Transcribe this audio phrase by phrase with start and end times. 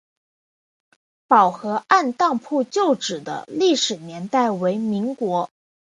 [1.27, 5.51] 宝和按当铺旧址的历史年代为民国。